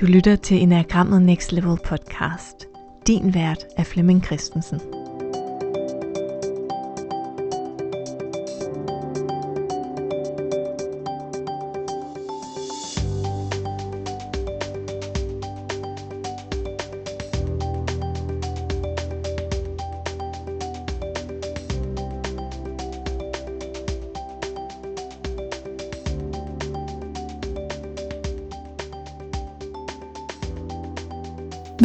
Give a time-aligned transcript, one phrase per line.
[0.00, 2.66] Du lytter til Enagrammet Next Level podcast.
[3.06, 4.80] Din vært er Flemming Christensen.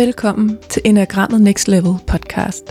[0.05, 2.63] Velkommen til Enagrammet Next Level podcast.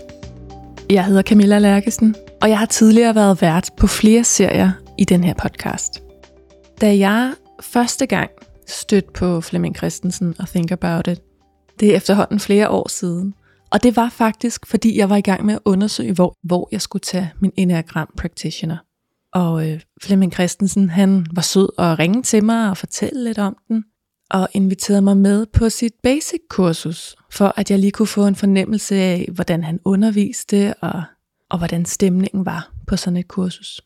[0.90, 5.24] Jeg hedder Camilla Lærkesen, og jeg har tidligere været vært på flere serier i den
[5.24, 6.02] her podcast.
[6.80, 8.30] Da jeg første gang
[8.66, 11.20] stødte på Flemming Christensen og Think About It,
[11.80, 13.34] det er efterhånden flere år siden,
[13.70, 16.82] og det var faktisk, fordi jeg var i gang med at undersøge, hvor, hvor jeg
[16.82, 18.76] skulle tage min Enneagram Practitioner.
[19.32, 23.56] Og øh, Flemming Christensen, han var sød og ringe til mig og fortælle lidt om
[23.68, 23.84] den,
[24.34, 28.34] og inviterede mig med på sit basic kursus, for at jeg lige kunne få en
[28.34, 31.02] fornemmelse af, hvordan han underviste, og,
[31.50, 33.80] og hvordan stemningen var på sådan et kursus.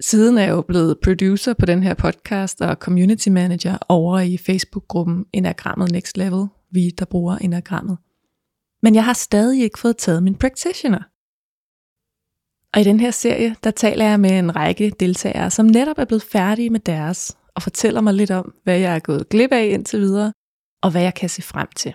[0.00, 4.36] Siden er jeg jo blevet producer på den her podcast og community manager over i
[4.36, 7.98] Facebook-gruppen Enagrammet Next Level, vi der bruger Enagrammet.
[8.82, 11.02] Men jeg har stadig ikke fået taget min practitioner.
[12.74, 16.04] Og i den her serie, der taler jeg med en række deltagere, som netop er
[16.04, 19.66] blevet færdige med deres, og fortæller mig lidt om, hvad jeg er gået glip af
[19.66, 20.32] indtil videre,
[20.82, 21.94] og hvad jeg kan se frem til.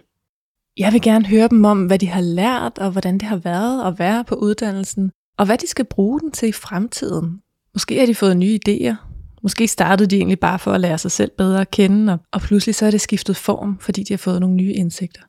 [0.78, 3.88] Jeg vil gerne høre dem om, hvad de har lært, og hvordan det har været
[3.88, 7.42] at være på uddannelsen, og hvad de skal bruge den til i fremtiden.
[7.74, 8.96] Måske har de fået nye idéer.
[9.44, 12.42] Måske startede de egentlig bare for at lære sig selv bedre at kende, og, og
[12.42, 15.22] pludselig så er det skiftet form, fordi de har fået nogle nye indsigter.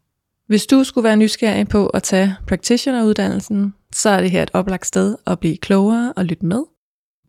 [0.47, 4.87] Hvis du skulle være nysgerrig på at tage practitioner-uddannelsen, så er det her et oplagt
[4.87, 6.63] sted at blive klogere og lytte med.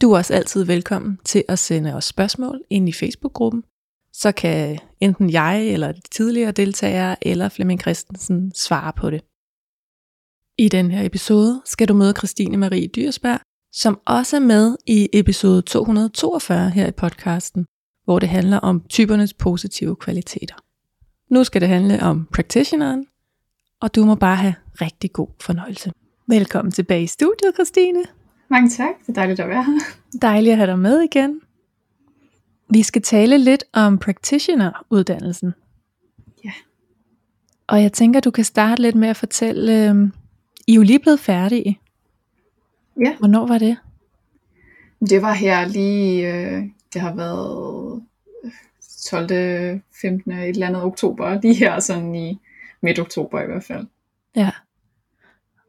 [0.02, 3.64] Du er også altid velkommen til at sende os spørgsmål ind i Facebook-gruppen.
[4.14, 9.22] Så kan enten jeg eller de tidligere deltagere eller Flemming Christensen svare på det.
[10.58, 13.40] I den her episode skal du møde Christine Marie Dyrsberg,
[13.74, 17.66] som også er med i episode 242 her i podcasten,
[18.06, 20.56] hvor det handler om typernes positive kvaliteter.
[21.30, 23.06] Nu skal det handle om practitioneren,
[23.82, 25.92] og du må bare have rigtig god fornøjelse.
[26.28, 28.17] Velkommen tilbage i studiet, Christine.
[28.50, 29.80] Mange tak, det er dejligt at være her.
[30.22, 31.42] Dejligt at have dig med igen.
[32.70, 35.54] Vi skal tale lidt om practitioner-uddannelsen.
[36.46, 36.52] Ja.
[37.68, 40.10] Og jeg tænker, du kan starte lidt med at fortælle, øh,
[40.68, 41.80] I er jo lige blevet færdige.
[43.06, 43.16] Ja.
[43.20, 43.78] Hvornår var det?
[45.10, 48.04] Det var her lige, øh, det har været
[49.06, 49.82] 12.
[50.02, 50.32] 15.
[50.32, 52.40] et eller andet oktober, lige her sådan i
[52.82, 53.88] midt oktober i hvert fald.
[54.36, 54.52] Ja.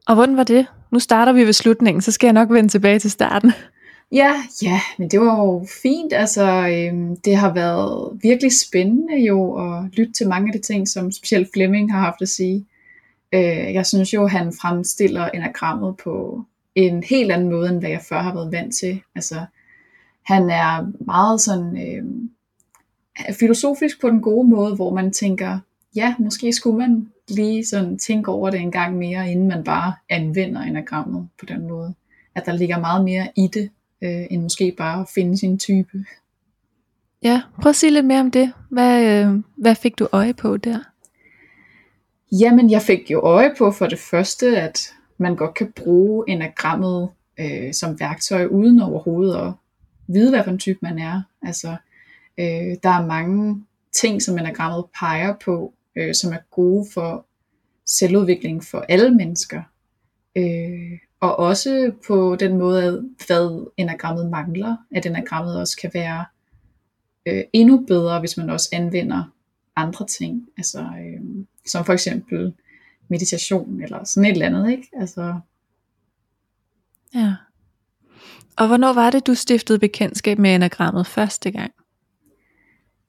[0.06, 0.66] Og hvordan var det?
[0.90, 3.52] Nu starter vi ved slutningen, så skal jeg nok vende tilbage til starten.
[4.12, 6.12] Ja, ja, men det var jo fint.
[6.12, 10.88] Altså, øhm, det har været virkelig spændende jo at lytte til mange af de ting,
[10.88, 12.66] som specielt Flemming har haft at sige.
[13.32, 16.44] Øh, jeg synes jo, han fremstiller enagrammet på
[16.74, 19.00] en helt anden måde, end hvad jeg før har været vant til.
[19.14, 19.44] Altså,
[20.26, 22.04] han er meget sådan øh,
[23.34, 25.58] filosofisk på den gode måde, hvor man tænker,
[25.96, 29.94] ja, måske skulle man lige sådan tænke over det en gang mere, inden man bare
[30.08, 31.94] anvender enagrammet på den måde.
[32.34, 33.70] At der ligger meget mere i det,
[34.02, 36.04] øh, end måske bare at finde sin type.
[37.22, 38.52] Ja, prøv at sige lidt mere om det.
[38.70, 40.78] Hvad, øh, hvad fik du øje på der?
[42.32, 44.80] Jamen, jeg fik jo øje på for det første, at
[45.18, 47.08] man godt kan bruge enagrammet
[47.40, 49.52] øh, som værktøj, uden overhovedet at
[50.06, 51.22] vide, hvad for en type man er.
[51.42, 51.68] Altså,
[52.38, 57.26] øh, der er mange ting, som enagrammet peger på, øh, som er gode for
[57.86, 59.62] selvudvikling for alle mennesker.
[60.36, 66.24] Øh, og også på den måde, hvad enagrammet mangler, at enagrammet også kan være
[67.26, 69.24] øh, endnu bedre, hvis man også anvender
[69.76, 72.54] andre ting, altså øh, som for eksempel
[73.08, 74.88] meditation eller sådan et eller andet, ikke?
[75.00, 75.40] Altså,
[77.14, 77.34] Ja.
[78.56, 81.72] Og hvornår var det, du stiftede bekendtskab med enagrammet første gang?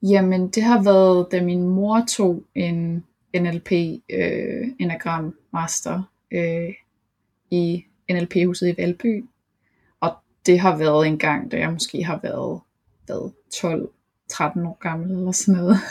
[0.02, 3.04] Jamen, det har været, da min mor tog en
[3.36, 3.72] NLP
[4.10, 6.02] øh, Enagram Master
[6.32, 6.74] øh,
[7.50, 9.24] i NLP-huset i Valby.
[10.00, 10.14] Og
[10.46, 12.60] det har været en gang, da jeg måske har været,
[13.08, 15.76] været 12-13 år gammel eller sådan noget.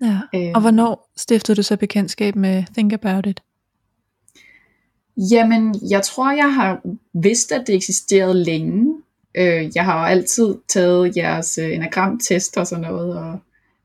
[0.00, 0.20] Ja.
[0.34, 0.52] Øh.
[0.54, 3.42] Og hvornår stiftede du så bekendtskab med Think About It?
[5.16, 6.80] Jamen, jeg tror, jeg har
[7.12, 9.02] vidst, at det eksisterede længe.
[9.36, 13.38] Øh, jeg har jo altid taget jeres øh, enagramtest og sådan noget, og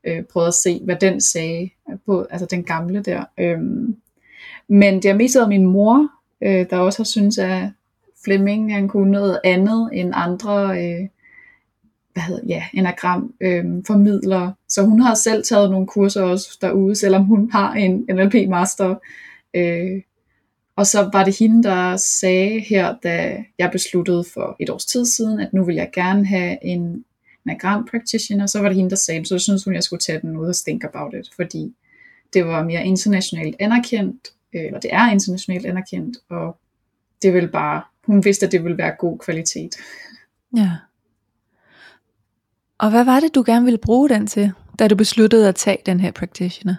[0.04, 1.70] øh, prøvet at se, hvad den sagde,
[2.06, 3.24] på, altså den gamle der.
[3.38, 3.58] Øh,
[4.68, 6.08] men det har mest været min mor,
[6.42, 7.68] øh, der også har syntes, at
[8.24, 11.08] Flemming han kunne noget andet end andre øh,
[12.12, 14.52] hvad hedder, ja, enagram øh, formidler.
[14.68, 18.94] Så hun har selv taget nogle kurser også derude, selvom hun har en NLP master.
[19.54, 20.02] Øh,
[20.76, 25.06] og så var det hende, der sagde her, da jeg besluttede for et års tid
[25.06, 27.04] siden, at nu vil jeg gerne have en
[27.46, 30.36] enagram practitioner, så var det hende, der sagde, så synes hun, jeg skulle tage den
[30.36, 31.74] ud og think about it, fordi
[32.32, 36.56] det var mere internationalt anerkendt, øh, eller det er internationalt anerkendt, og
[37.22, 39.76] det vil bare, hun vidste, at det ville være god kvalitet.
[40.56, 40.70] Ja.
[42.78, 45.78] Og hvad var det, du gerne ville bruge den til, da du besluttede at tage
[45.86, 46.74] den her practitioner?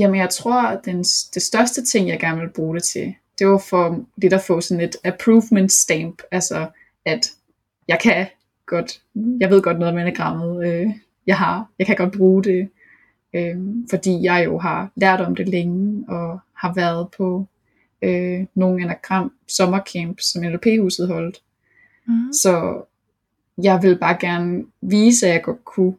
[0.00, 0.98] Jamen jeg tror, at den,
[1.34, 4.60] det største ting, jeg gerne vil bruge det til, det var for det at få
[4.60, 6.68] sådan et approvement stamp, altså
[7.04, 7.20] at
[7.88, 8.26] jeg kan
[8.66, 9.02] godt,
[9.40, 10.90] jeg ved godt noget om enagrammet, øh,
[11.26, 12.68] jeg har, jeg kan godt bruge det,
[13.34, 13.56] øh,
[13.90, 17.46] fordi jeg jo har lært om det længe, og har været på
[18.02, 21.42] øh, nogle anagram sommercamp, som NLP-huset holdt.
[22.06, 22.32] Mm.
[22.32, 22.82] Så
[23.62, 25.94] jeg vil bare gerne vise, at jeg godt kunne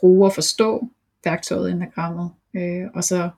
[0.00, 0.88] bruge og forstå
[1.24, 2.30] værktøjet enagrammet.
[2.56, 3.30] Øh, og så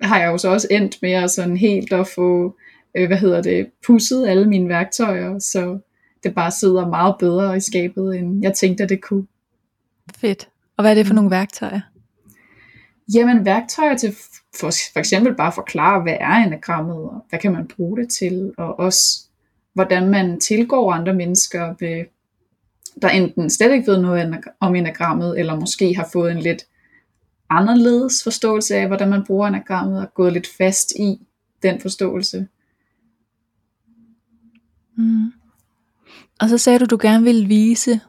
[0.00, 2.56] har jeg jo så også endt med at sådan helt at få,
[2.96, 5.78] øh, hvad hedder det, pusset alle mine værktøjer, så
[6.22, 9.26] det bare sidder meget bedre i skabet, end jeg tænkte, at det kunne.
[10.16, 10.48] Fedt.
[10.76, 11.16] Og hvad er det for mm.
[11.16, 11.80] nogle værktøjer?
[13.14, 14.16] Jamen værktøjer til
[14.60, 18.08] for, for eksempel bare at forklare, hvad er enagrammet, og hvad kan man bruge det
[18.08, 19.20] til, og også
[19.74, 22.04] hvordan man tilgår andre mennesker, ved,
[23.02, 26.64] der enten slet ikke ved noget om enagrammet, eller måske har fået en lidt
[27.58, 31.20] anderledes forståelse af, hvordan man bruger enagrammet, og gået lidt fast i
[31.62, 32.48] den forståelse.
[34.96, 35.32] Mm.
[36.40, 38.00] Og så sagde du, du gerne ville vise,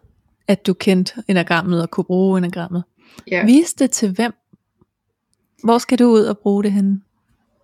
[0.47, 2.83] at du kendte enagrammet og kunne bruge enagrammet.
[3.31, 3.45] Ja.
[3.45, 4.33] Vise det til hvem?
[5.63, 7.01] Hvor skal du ud og bruge det henne?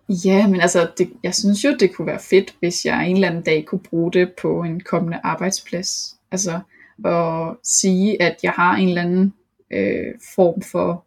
[0.08, 3.28] Ja, men altså, det, jeg synes jo, det kunne være fedt, hvis jeg en eller
[3.28, 6.16] anden dag kunne bruge det på en kommende arbejdsplads.
[6.30, 6.60] Altså,
[7.04, 9.34] at sige, at jeg har en eller anden
[9.72, 11.04] øh, form for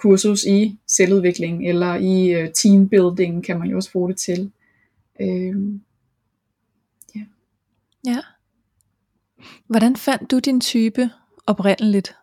[0.00, 4.50] kursus i selvudvikling, eller i øh, teambuilding, kan man jo også bruge det til.
[5.20, 5.54] Øh,
[7.14, 7.20] ja.
[8.06, 8.18] ja.
[9.66, 11.10] Hvordan fandt du din type
[11.46, 12.14] oprindeligt?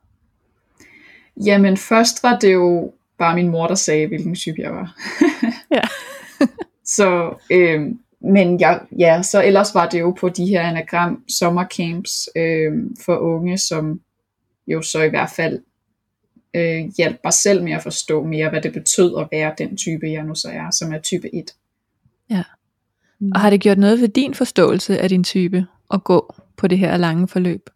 [1.46, 4.98] Jamen først var det jo bare min mor, der sagde, hvilken type jeg var.
[5.76, 5.82] ja.
[6.86, 7.82] så, øh,
[8.22, 12.74] men jeg, ja, så ellers var det jo på de her anagram sommercamps øh,
[13.06, 14.02] for unge, som
[14.68, 15.60] jo så i hvert fald
[16.56, 20.08] øh, hjalp mig selv med at forstå mere, hvad det betød at være den type,
[20.12, 21.56] jeg nu så er, som er type 1.
[22.30, 22.44] Ja.
[23.20, 23.32] Mm.
[23.36, 26.78] Og har det gjort noget ved din forståelse af din type at gå på det
[26.78, 27.70] her lange forløb?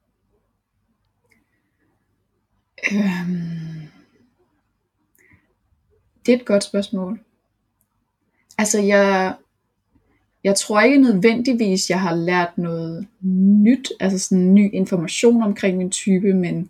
[2.92, 3.88] Øhm,
[6.26, 7.20] det er et godt spørgsmål.
[8.58, 9.36] Altså jeg,
[10.44, 13.08] jeg tror ikke nødvendigvis, jeg har lært noget
[13.64, 16.70] nyt, altså sådan ny information omkring min type, men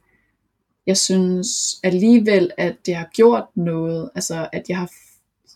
[0.89, 4.91] jeg synes alligevel, at det har gjort noget, altså at jeg har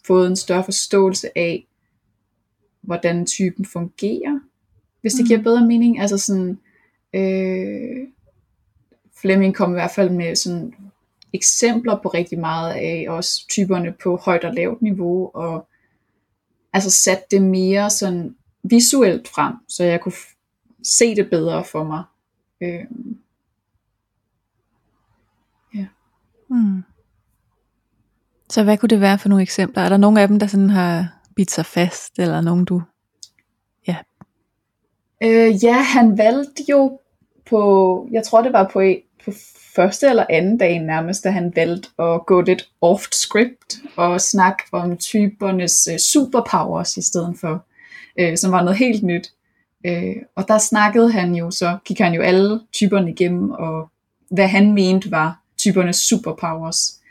[0.07, 1.67] fået en større forståelse af,
[2.81, 4.39] hvordan typen fungerer,
[5.01, 5.27] hvis det mm.
[5.27, 5.99] giver bedre mening.
[5.99, 6.59] Altså sådan,
[7.13, 8.07] øh,
[9.21, 10.75] Fleming kom i hvert fald med sådan
[11.33, 15.67] eksempler på rigtig meget af også typerne på højt og lavt niveau, og
[16.73, 20.13] altså sat det mere sådan visuelt frem, så jeg kunne
[20.83, 22.03] se det bedre for mig.
[22.61, 22.85] Øh,
[25.75, 25.87] ja.
[26.49, 26.83] Mm.
[28.53, 29.83] Så hvad kunne det være for nogle eksempler?
[29.83, 32.81] Er der nogle af dem, der sådan har bidt sig fast, eller nogen du
[33.87, 33.95] Ja.
[35.23, 36.99] Øh, ja, han valgte jo
[37.49, 38.81] på, jeg tror det var på,
[39.25, 39.31] på
[39.75, 44.63] første eller anden dag nærmest, da han valgte at gå lidt off script og snakke
[44.71, 47.65] om typernes øh, superpowers i stedet for,
[48.19, 49.31] øh, som var noget helt nyt.
[49.85, 53.89] Øh, og der snakkede han jo, så gik han jo alle typerne igennem, og
[54.31, 57.02] hvad han mente var typernes superpowers.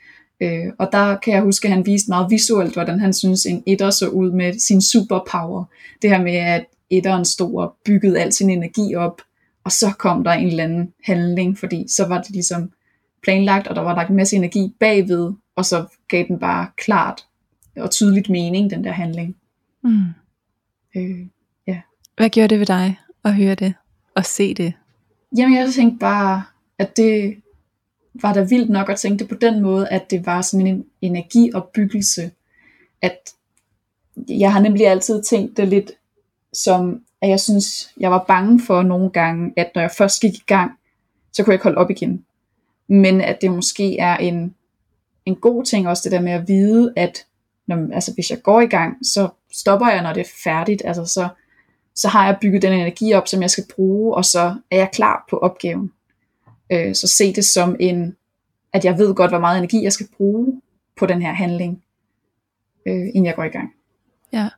[0.43, 3.63] Uh, og der kan jeg huske, at han viste meget visuelt, hvordan han synes en
[3.67, 5.65] etter så ud med sin superpower.
[6.03, 9.23] Det her med, at etteren stod og byggede al sin energi op,
[9.65, 12.73] og så kom der en eller anden handling, fordi så var det ligesom
[13.23, 17.25] planlagt, og der var lagt en masse energi bagved, og så gav den bare klart
[17.77, 19.37] og tydeligt mening, den der handling.
[19.85, 20.05] Mm.
[20.97, 21.27] Øh,
[21.67, 21.81] ja.
[22.17, 23.75] Hvad gjorde det ved dig at høre det,
[24.17, 24.73] og se det?
[25.37, 26.43] Jamen jeg tænkte bare,
[26.79, 27.42] at det
[28.15, 30.85] var der vildt nok at tænke det på den måde, at det var sådan en
[31.01, 32.31] energiopbyggelse,
[33.03, 33.19] at
[34.29, 35.93] jeg har nemlig altid tænkt det lidt
[36.53, 40.35] som at jeg synes, jeg var bange for nogle gange, at når jeg først gik
[40.35, 40.73] i gang,
[41.33, 42.25] så kunne jeg ikke holde op igen.
[42.89, 44.55] Men at det måske er en,
[45.27, 47.27] en god ting også, det der med at vide, at
[47.67, 50.83] når, altså, hvis jeg går i gang, så stopper jeg, når det er færdigt.
[50.85, 51.29] Altså, så,
[51.95, 54.91] så har jeg bygget den energi op, som jeg skal bruge, og så er jeg
[54.93, 55.93] klar på opgaven.
[56.73, 58.17] Øh, så se det som en,
[58.73, 60.61] at jeg ved godt, hvor meget energi jeg skal bruge
[60.99, 61.83] på den her handling,
[62.87, 63.71] øh, inden jeg går i gang.
[64.33, 64.49] Ja,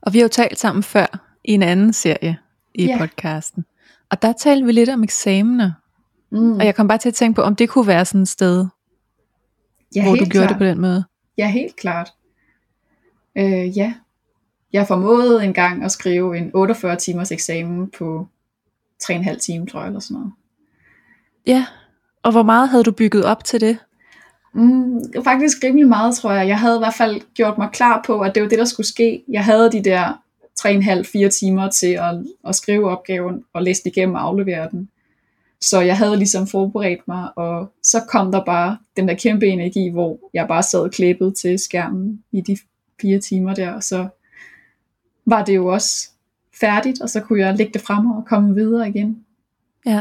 [0.00, 2.38] og vi har jo talt sammen før i en anden serie
[2.74, 2.98] i Ja.
[2.98, 3.64] podcasten.
[4.10, 5.72] Og der talte vi lidt om eksamener.
[6.30, 6.52] Mm.
[6.52, 8.66] Og jeg kom bare til at tænke på, om det kunne være sådan et sted,
[9.96, 10.48] ja, hvor du gjorde klart.
[10.48, 11.04] det på den måde.
[11.38, 12.12] Ja, helt klart.
[13.38, 13.94] Øh, ja.
[14.72, 18.28] Jeg formåede engang at skrive en 48 timers eksamen på
[19.02, 20.32] 3,5 timer, tror jeg, eller sådan noget.
[21.46, 21.66] Ja,
[22.22, 23.78] og hvor meget havde du bygget op til det?
[24.54, 26.48] Mm, faktisk rimelig meget, tror jeg.
[26.48, 28.86] Jeg havde i hvert fald gjort mig klar på, at det var det, der skulle
[28.86, 29.22] ske.
[29.28, 30.22] Jeg havde de der
[30.60, 32.14] 3,5-4 timer til at,
[32.48, 34.88] at skrive opgaven og læse den igennem og aflevere den.
[35.60, 39.88] Så jeg havde ligesom forberedt mig, og så kom der bare den der kæmpe energi,
[39.88, 42.56] hvor jeg bare sad klæbet til skærmen i de
[43.00, 44.08] fire timer der, og så
[45.26, 46.10] var det jo også
[46.60, 49.24] færdigt, og så kunne jeg lægge det frem og komme videre igen.
[49.86, 50.00] Ja.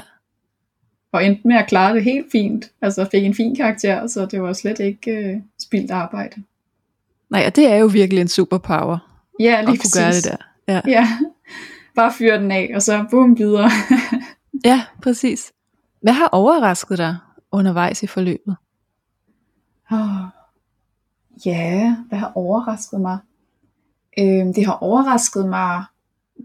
[1.12, 2.72] Og endte med at klare det helt fint.
[2.82, 6.44] Altså fik en fin karakter, så det var slet ikke øh, spildt arbejde.
[7.30, 8.98] Nej, og det er jo virkelig en superpower
[9.40, 10.36] Ja, at lige kunne gøre det der.
[10.68, 10.82] Ja.
[10.88, 11.08] Ja,
[11.96, 13.70] bare fyre den af, og så bum videre.
[14.66, 15.52] ja, præcis.
[16.02, 17.18] Hvad har overrasket dig
[17.52, 18.56] undervejs i forløbet?
[19.92, 20.00] oh.
[21.46, 23.18] Ja, hvad har overrasket mig?
[24.20, 25.84] Øhm, det har overrasket mig,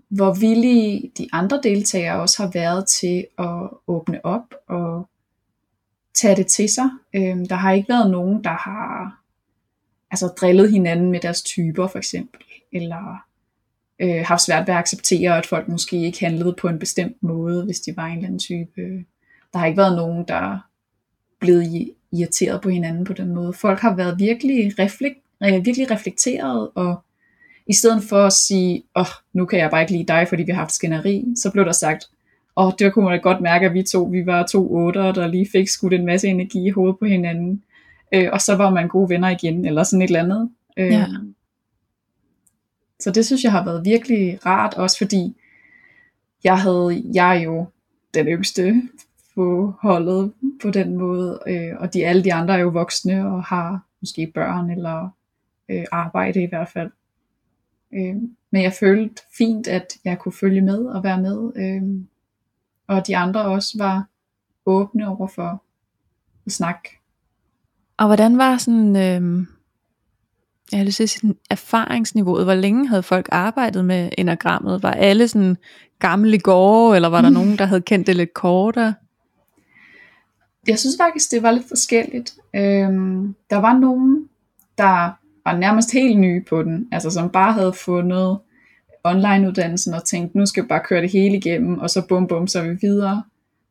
[0.09, 5.09] hvor villige de andre deltagere også har været til at åbne op og
[6.15, 6.89] tage det til sig.
[7.15, 9.21] Øhm, der har ikke været nogen, der har
[10.11, 12.41] altså drillet hinanden med deres typer for eksempel,
[12.73, 13.27] eller
[14.01, 17.65] øh, haft svært ved at acceptere, at folk måske ikke handlede på en bestemt måde,
[17.65, 19.05] hvis de var en eller anden type.
[19.53, 20.59] Der har ikke været nogen, der
[21.41, 23.53] blevet irriteret på hinanden på den måde.
[23.53, 27.03] Folk har været virkelig, reflekt, øh, virkelig reflekteret, og
[27.67, 30.43] i stedet for at sige, åh, oh, nu kan jeg bare ikke lide dig, fordi
[30.43, 32.05] vi har haft skænderi, så blev der sagt,
[32.57, 35.13] åh, oh, det kunne man da godt mærke, at vi to, vi var to otter,
[35.13, 37.63] der lige fik skudt en masse energi i hovedet på hinanden.
[38.15, 40.51] Øh, og så var man gode venner igen, eller sådan et eller andet.
[40.77, 41.07] Øh, Ja.
[43.01, 45.37] Så det synes jeg har været virkelig rart, også fordi
[46.45, 47.67] jeg havde, jeg er jo
[48.15, 48.83] den yngste
[49.35, 50.33] på holdet
[50.63, 54.33] på den måde, øh, og de alle de andre er jo voksne og har måske
[54.35, 55.09] børn eller
[55.69, 56.91] øh, arbejde i hvert fald.
[57.95, 58.15] Øh,
[58.53, 61.83] men jeg følte fint, at jeg kunne følge med og være med, øh,
[62.89, 64.09] og de andre også var
[64.67, 65.63] åbne over for
[66.47, 66.89] at snakke.
[67.97, 69.47] Og hvordan var sådan, øh,
[70.73, 72.45] jeg har lyst til at sige, sådan erfaringsniveauet?
[72.45, 74.83] Hvor længe havde folk arbejdet med enagrammet?
[74.83, 75.57] Var alle sådan
[75.99, 78.95] gamle gårde, eller var der nogen, der havde kendt det lidt kortere?
[80.67, 82.35] jeg synes faktisk, det var lidt forskelligt.
[82.55, 84.29] Øhm, der var nogen,
[84.79, 85.11] der
[85.47, 88.39] var nærmest helt nye på den, altså som bare havde fundet
[89.05, 92.47] onlineuddannelsen og tænkt, nu skal vi bare køre det hele igennem, og så bum bum,
[92.47, 93.23] så er vi videre.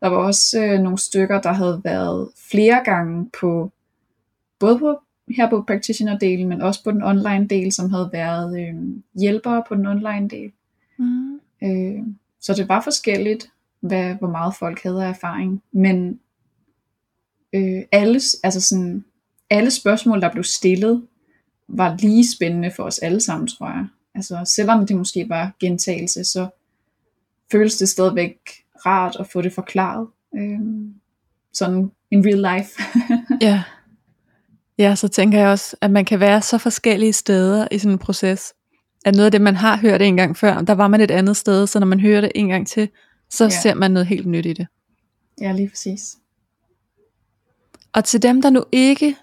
[0.01, 3.72] Der var også øh, nogle stykker, der havde været flere gange på,
[4.60, 5.00] både på,
[5.36, 8.75] her på practitioner-delen, men også på den online del, som havde været øh,
[9.20, 10.51] hjælpere på den online del.
[10.98, 11.39] Mm.
[11.63, 12.03] Øh,
[12.41, 15.63] så det var forskelligt, hvad, hvor meget folk havde af erfaring.
[15.72, 16.20] Men
[17.53, 19.05] øh, alle, altså sådan,
[19.50, 21.01] alle spørgsmål, der blev stillet,
[21.67, 23.86] var lige spændende for os alle sammen, tror jeg.
[24.15, 26.48] Altså selvom det måske var gentagelse, så
[27.51, 28.36] føles det stadigvæk
[28.86, 30.07] rart at få det forklaret.
[30.36, 30.60] Øh,
[31.53, 32.81] sådan in real life.
[33.48, 33.63] Ja.
[34.77, 37.98] Ja, så tænker jeg også, at man kan være så forskellige steder i sådan en
[38.00, 38.53] proces.
[39.05, 41.38] At noget af det, man har hørt en gang før, der var man et andet
[41.38, 42.89] sted, så når man hører det en gang til,
[43.29, 43.50] så Ja.
[43.50, 44.67] ser man noget helt nyt i det.
[45.41, 46.17] ja, lige præcis.
[47.93, 49.15] Og til dem, der nu ikke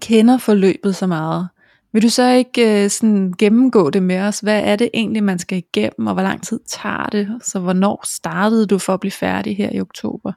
[0.00, 1.48] kender forløbet så meget,
[1.94, 4.40] vil du så ikke øh, sådan gennemgå det med os?
[4.40, 7.28] Hvad er det egentlig, man skal igennem, og hvor lang tid tager det?
[7.42, 10.32] Så hvornår startede du for at blive færdig her i oktober?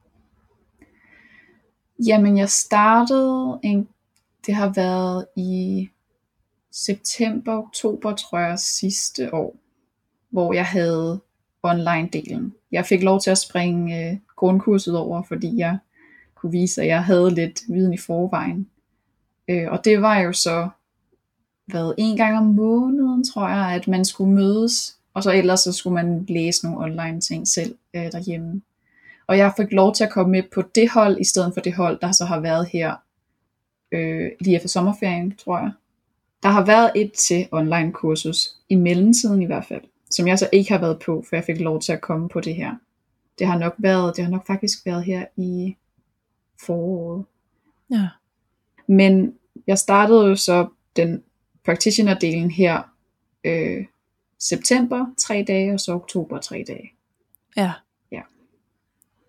[2.07, 3.87] Jamen, jeg startede, en,
[4.45, 5.89] det har været i
[6.71, 9.55] september, oktober, tror jeg, sidste år,
[10.29, 11.21] hvor jeg havde
[11.63, 12.67] online-delen.
[12.71, 15.77] Jeg fik lov til at springe øh, grundkurset over, fordi jeg
[16.35, 18.69] kunne vise, at jeg havde lidt viden i forvejen.
[19.47, 20.69] Øh, og det var jo så
[21.67, 25.71] været en gang om måneden, tror jeg, at man skulle mødes, og så ellers så
[25.71, 28.61] skulle man læse nogle online ting selv øh, derhjemme.
[29.27, 31.73] Og jeg fik lov til at komme med på det hold, i stedet for det
[31.73, 32.95] hold, der så har været her
[33.91, 35.71] øh, lige efter sommerferien, tror jeg.
[36.43, 39.81] Der har været et til online kursus, i mellemtiden i hvert fald,
[40.11, 42.39] som jeg så ikke har været på, for jeg fik lov til at komme på
[42.39, 42.75] det her.
[43.39, 45.75] Det har nok været, det har nok faktisk været her i
[46.65, 47.25] foråret.
[47.91, 48.07] Ja.
[48.87, 49.33] Men
[49.67, 51.23] jeg startede jo så den
[51.67, 52.81] practitioner-delen her
[53.43, 53.85] øh,
[54.39, 56.91] september tre dage, og så oktober tre dage.
[57.57, 57.71] Ja.
[58.11, 58.21] Ja.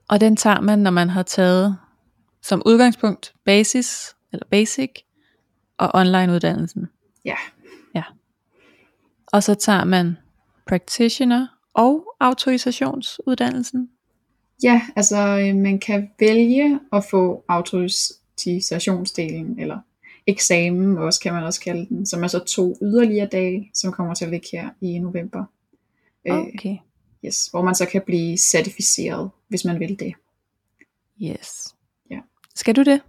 [0.09, 1.77] Og den tager man, når man har taget
[2.43, 4.91] som udgangspunkt basis, eller basic,
[5.79, 6.87] og online uddannelsen.
[7.25, 7.37] Ja.
[7.95, 8.03] Ja.
[9.27, 10.17] Og så tager man
[10.67, 13.91] practitioner og autorisationsuddannelsen.
[14.63, 19.79] Ja, altså øh, man kan vælge at få autorisationsdelen, eller
[20.29, 24.15] eksamen også kan man også kalde den, som er så to yderligere dage, som kommer
[24.15, 25.45] til at ligge her i november.
[26.29, 26.77] Øh, Okay.
[27.25, 30.15] yes, hvor man så kan blive certificeret, hvis man vil det.
[31.23, 31.75] Yes.
[32.11, 32.21] Ja.
[32.55, 33.01] Skal du det?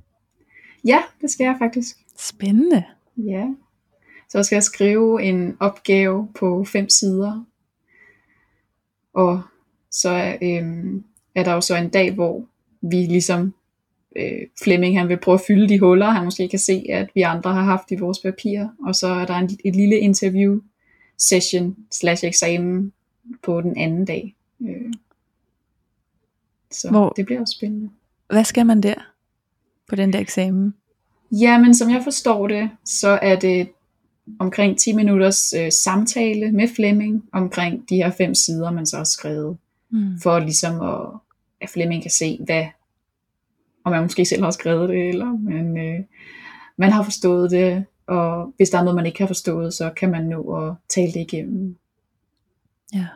[0.85, 1.97] Ja, det skal jeg faktisk.
[2.17, 2.83] Spændende.
[3.17, 3.47] Ja.
[4.29, 7.45] Så skal jeg skrive en opgave på fem sider.
[9.13, 9.41] Og
[9.91, 11.03] så øhm,
[11.35, 12.45] er der jo så en dag, hvor
[12.81, 13.53] vi ligesom,
[14.15, 17.21] øh, Flemming han vil prøve at fylde de huller, han måske kan se, at vi
[17.21, 18.69] andre har haft i vores papirer.
[18.85, 20.59] Og så er der en, et lille interview
[21.17, 22.93] session slash eksamen
[23.43, 24.35] på den anden dag.
[24.61, 24.93] Øh.
[26.71, 27.89] Så Hvor- det bliver også spændende.
[28.29, 28.93] Hvad skal man der?
[29.89, 30.73] På den der eksamen?
[31.31, 33.69] Jamen, som jeg forstår det, så er det
[34.39, 39.03] omkring 10 minutters øh, samtale med Flemming omkring de her fem sider, man så har
[39.03, 39.57] skrevet,
[39.91, 40.19] Mm.
[40.23, 41.19] for ligesom at,
[41.61, 42.65] at Flemming kan se, hvad,
[43.83, 45.99] om man måske selv har skrevet det, eller man, øh,
[46.77, 50.11] man har forstået det, og hvis der er noget, man ikke har forstået, så kan
[50.11, 51.77] man nå at tale det igennem.
[52.93, 53.07] Ja.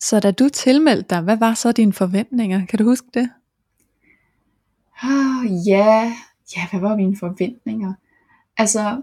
[0.00, 2.66] Så da du tilmeldte dig, hvad var så dine forventninger?
[2.66, 3.30] Kan du huske det?
[5.02, 6.12] Ah, ja,
[6.56, 7.94] ja, hvad var mine forventninger?
[8.56, 9.02] Altså,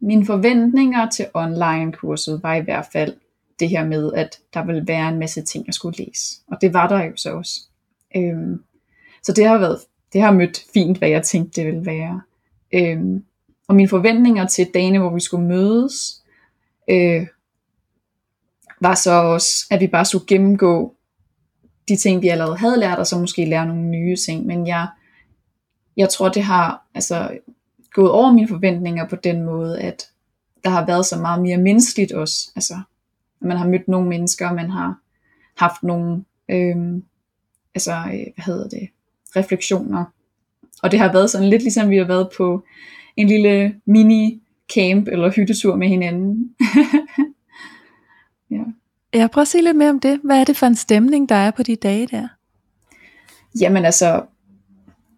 [0.00, 3.16] mine forventninger til online-kurset var i hvert fald
[3.60, 6.40] det her med, at der ville være en masse ting, jeg skulle læse.
[6.46, 7.69] Og det var der jo så også.
[8.16, 8.62] Øhm,
[9.22, 9.78] så det har været,
[10.12, 12.20] det har mødt fint, hvad jeg tænkte, det ville være.
[12.74, 13.24] Øhm,
[13.68, 16.22] og mine forventninger til dagene, hvor vi skulle mødes,
[16.90, 17.26] øh,
[18.80, 20.94] var så også, at vi bare skulle gennemgå
[21.88, 24.46] de ting, vi allerede havde lært, og så måske lære nogle nye ting.
[24.46, 24.88] Men jeg,
[25.96, 27.38] jeg tror, det har altså,
[27.92, 30.10] gået over mine forventninger på den måde, at
[30.64, 32.50] der har været så meget mere menneskeligt også.
[32.56, 32.80] Altså,
[33.40, 34.98] man har mødt nogle mennesker, man har
[35.56, 37.04] haft nogle, øhm,
[37.74, 38.88] altså, øh, hvad hedder det,
[39.36, 40.04] refleksioner.
[40.82, 42.64] Og det har været sådan lidt ligesom vi har været på
[43.16, 44.42] en lille mini
[44.74, 46.54] camp eller hyttetur med hinanden.
[48.50, 48.62] ja.
[49.12, 50.20] Jeg prøver at sige lidt mere om det.
[50.24, 52.28] Hvad er det for en stemning, der er på de dage der?
[53.60, 54.22] Jamen altså,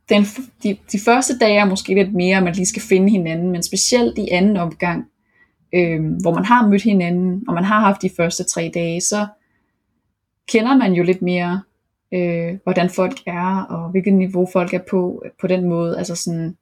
[0.08, 0.22] den,
[0.62, 3.62] de, de første dage er måske lidt mere, at man lige skal finde hinanden, men
[3.62, 5.04] specielt i anden omgang,
[5.74, 9.26] øh, hvor man har mødt hinanden, og man har haft de første tre dage, så
[10.48, 11.62] kender man jo lidt mere,
[12.12, 16.56] øh, hvordan folk er, og hvilket niveau folk er på, på den måde, altså sådan,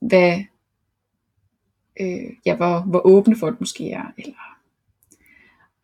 [0.00, 0.38] hvad,
[2.00, 4.56] øh, ja, hvor, hvor åbne folk måske er, eller,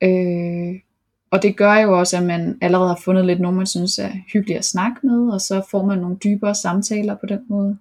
[0.02, 0.80] øh,
[1.30, 4.10] og det gør jo også, at man allerede har fundet lidt nogen, man synes er
[4.32, 7.78] hyggelig at snakke med, og så får man nogle dybere samtaler på den måde.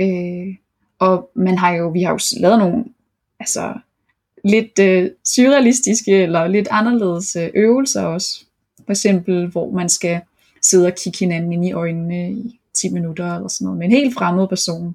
[0.00, 0.56] Øh,
[0.98, 2.84] og man har jo, vi har jo lavet nogle
[3.40, 3.74] altså,
[4.44, 8.46] lidt øh, surrealistiske eller lidt anderledes øh, øvelser også.
[8.90, 10.20] For eksempel, hvor man skal
[10.62, 13.92] sidde og kigge hinanden ind i øjnene i 10 minutter eller sådan noget, med en
[13.92, 14.94] helt fremmed person.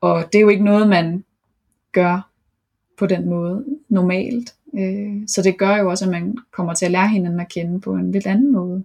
[0.00, 1.24] Og det er jo ikke noget, man
[1.92, 2.30] gør
[2.98, 4.54] på den måde normalt.
[4.74, 7.80] Øh, så det gør jo også, at man kommer til at lære hinanden at kende
[7.80, 8.84] på en lidt anden måde.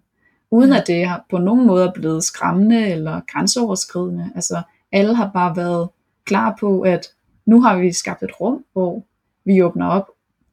[0.51, 4.31] Uden at det har på nogen måde er blevet skræmmende eller grænseoverskridende.
[4.35, 5.89] Altså alle har bare været
[6.25, 7.07] klar på, at
[7.45, 9.03] nu har vi skabt et rum, hvor
[9.45, 10.07] vi åbner op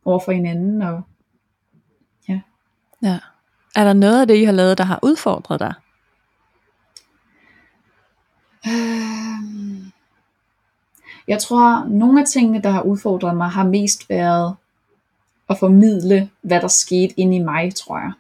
[0.05, 0.83] over for hinanden.
[0.83, 1.03] Og
[3.03, 3.19] Ja.
[3.77, 5.75] Er der noget af det, I har lavet, der har udfordret dig?
[8.67, 9.93] Øhm,
[11.29, 14.57] Jeg tror, nogle af tingene, der har udfordret mig, har mest været
[15.51, 18.13] at formidle, hvad der skete inde i mig, tror jeg.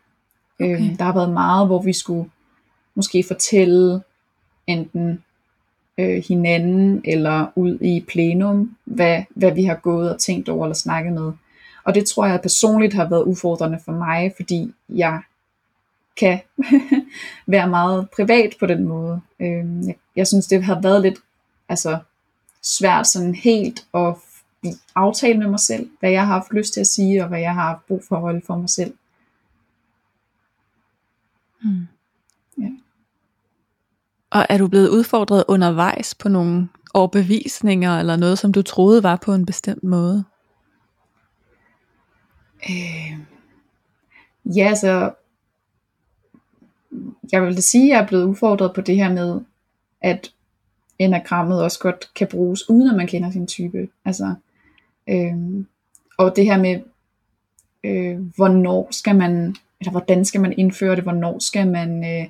[0.61, 0.89] Okay.
[0.89, 2.31] Øhm, der har været meget, hvor vi skulle
[2.95, 4.01] måske fortælle
[4.67, 5.25] enten
[5.99, 10.75] øh, hinanden eller ud i plenum, hvad, hvad vi har gået og tænkt over eller
[10.75, 11.33] snakket med.
[11.85, 15.23] Og det tror jeg personligt har været udfordrende for mig, fordi jeg
[16.17, 16.41] kan
[17.47, 19.21] være meget privat på den måde.
[19.41, 21.19] Øhm, jeg, jeg synes, det har været lidt
[21.69, 21.99] altså,
[22.63, 24.15] svært sådan helt at
[24.95, 27.55] aftale med mig selv, hvad jeg har haft lyst til at sige, og hvad jeg
[27.55, 28.95] har haft brug for at holde for mig selv.
[31.63, 31.87] Hmm.
[32.59, 32.71] Ja.
[34.31, 39.17] Og er du blevet udfordret undervejs på nogle overbevisninger, eller noget, som du troede var
[39.17, 40.25] på en bestemt måde?
[42.71, 43.19] Øh,
[44.57, 45.13] ja, så
[47.33, 49.41] jeg vil sige, at jeg er blevet udfordret på det her med,
[50.01, 50.33] at
[50.99, 53.89] enagrammet også godt kan bruges, uden at man kender sin type.
[54.05, 54.35] Altså,
[55.09, 55.65] øh,
[56.19, 56.81] og det her med,
[57.85, 62.29] øh, hvornår skal man, eller hvordan skal man indføre det, hvornår skal man øh,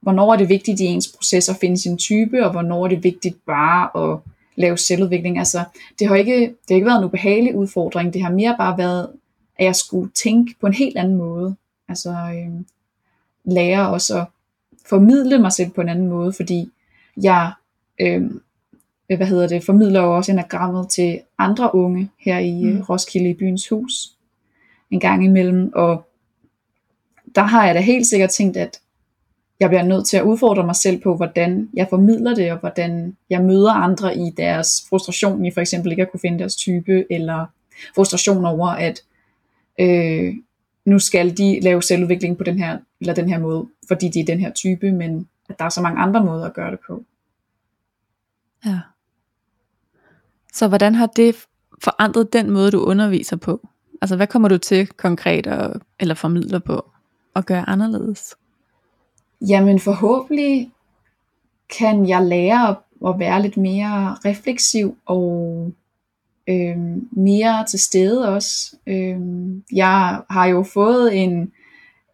[0.00, 3.04] hvornår er det vigtigt i ens proces at finde sin type, og hvornår er det
[3.04, 4.18] vigtigt bare at
[4.56, 5.38] lave selvudvikling.
[5.38, 5.64] Altså,
[5.98, 9.08] det har ikke, det har ikke været en ubehagelig udfordring, det har mere bare været,
[9.58, 11.56] at jeg skulle tænke på en helt anden måde.
[11.88, 12.64] Altså, øh,
[13.52, 14.26] lære også at
[14.86, 16.70] formidle mig selv på en anden måde, fordi
[17.22, 17.52] jeg
[18.00, 18.30] øh,
[19.16, 22.80] hvad hedder det, formidler jo også enagrammet til andre unge her i mm.
[22.80, 23.92] Roskilde i byens hus
[24.90, 26.06] en gang imellem, og
[27.34, 28.80] der har jeg da helt sikkert tænkt, at
[29.60, 33.16] jeg bliver nødt til at udfordre mig selv på, hvordan jeg formidler det, og hvordan
[33.30, 37.12] jeg møder andre i deres frustration i for eksempel ikke at kunne finde deres type,
[37.12, 37.46] eller
[37.94, 39.02] frustration over, at
[39.80, 40.34] øh,
[40.84, 44.24] nu skal de lave selvudvikling på den her, eller den her måde, fordi de er
[44.24, 47.04] den her type, men at der er så mange andre måder at gøre det på.
[48.66, 48.80] Ja.
[50.52, 51.36] Så hvordan har det
[51.82, 53.68] forandret den måde, du underviser på?
[54.02, 56.90] Altså hvad kommer du til konkret at, eller formidler på
[57.36, 58.36] at gøre anderledes?
[59.48, 60.70] Jamen forhåbentlig
[61.78, 65.72] kan jeg lære at, at være lidt mere refleksiv og
[66.48, 66.76] øh,
[67.10, 68.76] mere til stede også.
[68.86, 69.18] Øh,
[69.72, 71.52] jeg har jo fået en,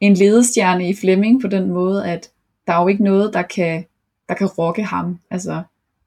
[0.01, 2.31] en ledestjerne i Flemming på den måde, at
[2.67, 3.85] der er jo ikke noget, der kan,
[4.29, 5.19] der kan rokke ham.
[5.31, 5.63] Altså,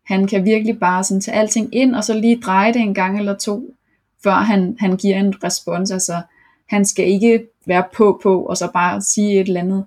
[0.06, 3.20] han kan virkelig bare sådan tage alting ind, og så lige dreje det en gang
[3.20, 3.76] eller to,
[4.24, 5.92] før han, han giver en respons.
[5.92, 6.22] Altså,
[6.66, 9.86] han skal ikke være på på, og så bare sige et eller andet.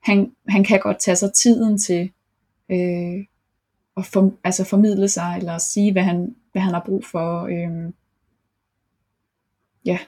[0.00, 2.10] Han, han kan godt tage sig tiden til
[2.70, 3.24] øh,
[3.96, 7.44] at for, altså formidle sig, eller sige, hvad han, hvad han har brug for.
[7.44, 7.92] Øh,
[9.84, 9.98] ja.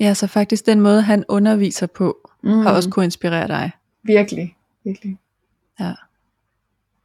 [0.00, 2.50] Ja, så faktisk den måde, han underviser på, mm.
[2.50, 3.70] har også kunne inspirere dig.
[4.02, 5.18] Virkelig, virkelig.
[5.80, 5.92] Ja.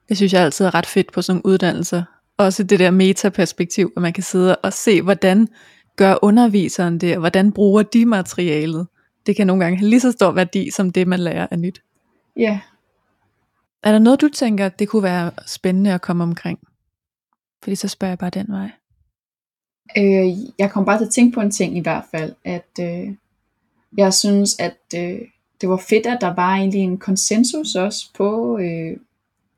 [0.10, 2.04] Det synes jeg altid er ret fedt på sådan nogle uddannelser.
[2.38, 5.48] Også det der metaperspektiv, at man kan sidde og se, hvordan
[5.96, 8.88] gør underviseren det, og hvordan bruger de materialet.
[9.26, 11.82] Det kan nogle gange have lige så stor værdi, som det man lærer af nyt.
[12.38, 12.60] Ja.
[13.84, 16.60] Er der noget, du tænker, det kunne være spændende at komme omkring?
[17.64, 18.70] Fordi så spørger jeg bare den vej.
[19.98, 23.14] Øh, jeg kom bare til at tænke på en ting i hvert fald, at øh,
[23.98, 25.20] jeg synes, at øh,
[25.62, 28.98] det var fedt, at der var egentlig en konsensus også på, øh,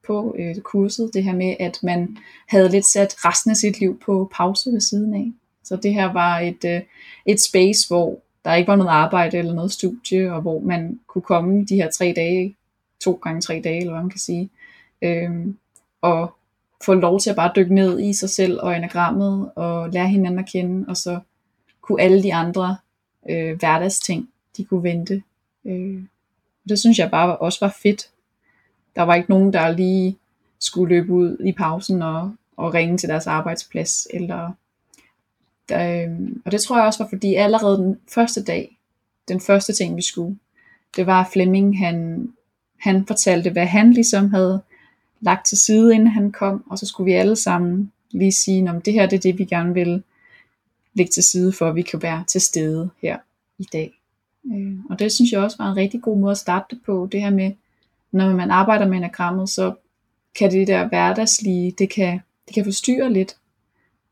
[0.07, 3.99] på øh, kurset, det her med, at man havde lidt sat resten af sit liv
[3.99, 5.31] på pause ved siden af.
[5.63, 6.81] Så det her var et, øh,
[7.25, 11.21] et space, hvor der ikke var noget arbejde eller noget studie, og hvor man kunne
[11.21, 12.55] komme de her tre dage,
[13.01, 14.49] to gange tre dage, eller hvad man kan sige,
[15.01, 15.47] øh,
[16.01, 16.35] og
[16.85, 20.39] få lov til at bare dykke ned i sig selv og enagrammet, og lære hinanden
[20.39, 21.19] at kende, og så
[21.81, 22.77] kunne alle de andre
[23.29, 25.23] øh, hverdagsting, de kunne vente.
[25.65, 26.03] Øh,
[26.69, 28.09] det synes jeg bare også var fedt,
[28.95, 30.17] der var ikke nogen, der lige
[30.59, 34.07] skulle løbe ud i pausen og, og ringe til deres arbejdsplads.
[34.13, 34.51] Eller,
[35.69, 38.77] der, øhm, og det tror jeg også var, fordi allerede den første dag,
[39.27, 40.37] den første ting vi skulle,
[40.95, 42.27] det var Flemming, han,
[42.79, 44.61] han fortalte, hvad han ligesom havde
[45.23, 48.81] lagt til side, inden han kom, og så skulle vi alle sammen lige sige, om
[48.81, 50.03] det her det er det, vi gerne vil
[50.93, 53.17] lægge til side, for at vi kan være til stede her
[53.57, 53.91] i dag.
[54.53, 57.07] Øh, og det synes jeg også var en rigtig god måde at starte det på,
[57.11, 57.51] det her med,
[58.11, 59.73] når man arbejder med enagrammet, så
[60.35, 63.35] kan det der hverdagslige, det kan, det kan forstyrre lidt.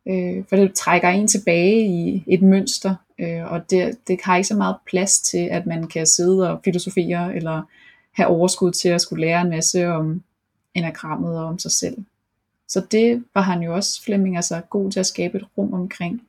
[0.07, 4.47] Øh, for det trækker en tilbage i et mønster, øh, og det, det har ikke
[4.47, 7.61] så meget plads til, at man kan sidde og filosofere, eller
[8.11, 10.23] have overskud til at skulle lære en masse om
[10.73, 11.97] enagrammet og om sig selv.
[12.67, 16.27] Så det var han jo også, Flemming, altså god til at skabe et rum omkring.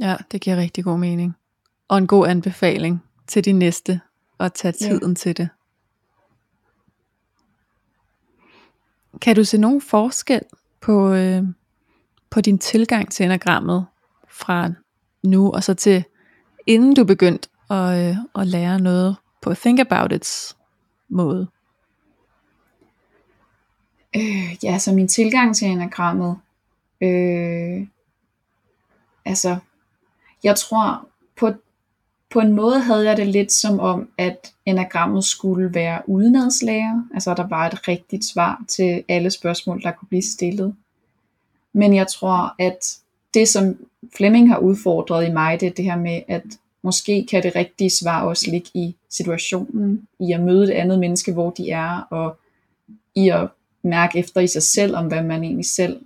[0.00, 1.36] Ja, det giver rigtig god mening.
[1.88, 4.00] Og en god anbefaling til de næste,
[4.40, 5.14] at tage tiden ja.
[5.14, 5.48] til det.
[9.20, 10.42] Kan du se nogen forskel
[10.80, 11.42] på, øh,
[12.30, 13.86] på din tilgang til enagrammet
[14.28, 14.70] fra
[15.22, 16.04] nu og så til
[16.66, 20.56] inden du begyndte at, øh, at lære noget på Think About It's
[21.08, 21.48] måde?
[24.16, 26.36] Øh, ja, så min tilgang til enagrammet,
[27.00, 27.86] øh,
[29.24, 29.56] altså,
[30.44, 31.52] jeg tror på
[32.30, 37.34] på en måde havde jeg det lidt som om, at enagrammet skulle være udenadslærer, altså
[37.34, 40.74] der var et rigtigt svar til alle spørgsmål, der kunne blive stillet.
[41.72, 42.98] Men jeg tror, at
[43.34, 43.76] det som
[44.16, 46.42] Flemming har udfordret i mig, det er det her med, at
[46.82, 51.32] måske kan det rigtige svar også ligge i situationen, i at møde det andet menneske,
[51.32, 52.36] hvor de er, og
[53.14, 53.48] i at
[53.86, 56.00] mærke efter i sig selv, om hvad man egentlig selv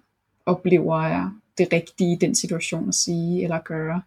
[0.46, 4.02] oplever er det rigtige i den situation at sige eller gøre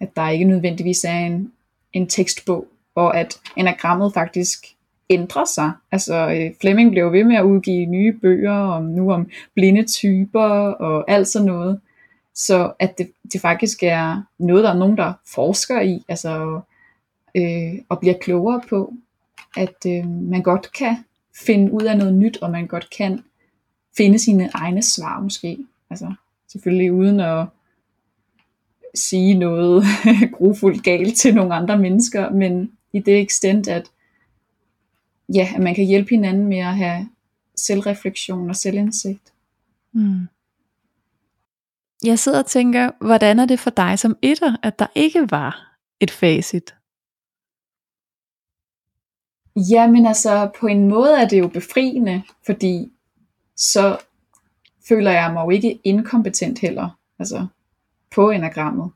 [0.00, 1.52] at der ikke nødvendigvis er en,
[1.92, 4.66] en tekstbog, og at enagrammet faktisk
[5.10, 5.72] ændrer sig.
[5.92, 10.48] Altså Fleming Flemming blev ved med at udgive nye bøger om nu om blinde typer
[10.70, 11.80] og alt sådan noget.
[12.34, 16.60] Så at det, det faktisk er noget, der er nogen, der forsker i, altså
[17.36, 18.94] øh, og bliver klogere på.
[19.56, 20.96] at øh, man godt kan
[21.46, 23.24] finde ud af noget nyt, og man godt kan
[23.96, 25.58] finde sine egne svar måske.
[25.90, 26.14] Altså
[26.48, 27.46] selvfølgelig uden at
[28.94, 29.84] sige noget
[30.36, 33.90] grufuldt galt til nogle andre mennesker, men i det ekstent, at
[35.34, 37.08] ja, at man kan hjælpe hinanden med at have
[37.56, 39.32] selvreflektion og selvindsigt.
[39.92, 40.26] Mm.
[42.04, 45.76] Jeg sidder og tænker, hvordan er det for dig som etter, at der ikke var
[46.00, 46.74] et facit?
[49.70, 52.92] Jamen altså, på en måde er det jo befriende, fordi
[53.56, 53.98] så
[54.88, 57.46] føler jeg mig jo ikke inkompetent heller, altså
[58.14, 58.90] på enagrammet.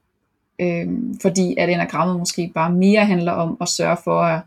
[0.59, 4.41] Øhm, fordi at enagrammet måske bare mere handler om at sørge for at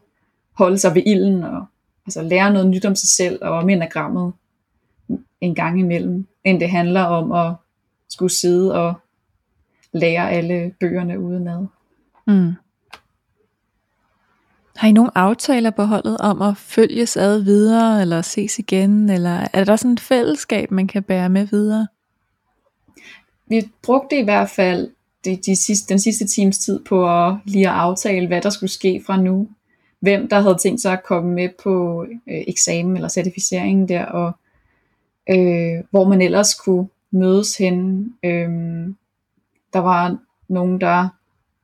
[0.53, 1.65] holde sig ved ilden og
[2.05, 4.33] altså lære noget nyt om sig selv og om enagrammet
[5.41, 7.53] en gang imellem, end det handler om at
[8.09, 8.93] skulle sidde og
[9.93, 11.65] lære alle bøgerne udenad.
[12.27, 12.53] Mm.
[14.77, 19.47] Har I nogle aftaler på holdet om at følges ad videre, eller ses igen, eller
[19.53, 21.87] er der sådan et fællesskab, man kan bære med videre?
[23.47, 24.89] Vi brugte i hvert fald
[25.25, 28.69] de, de sidste, den sidste times tid på at lige at aftale, hvad der skulle
[28.69, 29.49] ske fra nu.
[29.99, 34.31] Hvem der havde tænkt sig at komme med på øh, eksamen eller certificeringen der, og
[35.29, 38.05] øh, hvor man ellers kunne mødes hen.
[38.23, 38.49] Øh,
[39.73, 41.07] der var nogen, der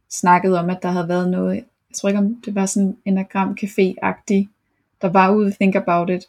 [0.10, 1.64] snakkede om, at der havde været noget,
[1.94, 4.48] jeg tror ikke om det var sådan en anagram café-agtig,
[5.02, 6.24] der var ude Think About It,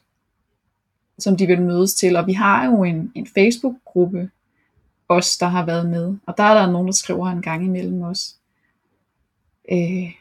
[1.18, 2.16] som de ville mødes til.
[2.16, 4.30] Og vi har jo en, en Facebook-gruppe,
[5.08, 6.16] os der har været med.
[6.26, 8.34] Og der er der nogen, der skriver en gang imellem os.
[9.72, 10.12] Øh,